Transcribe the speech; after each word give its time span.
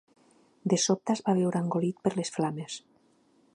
De 0.73 0.79
sobte 0.83 1.15
es 1.15 1.21
va 1.27 1.35
veure 1.41 1.61
engolit 1.65 2.01
per 2.07 2.13
les 2.17 2.35
flames. 2.39 2.81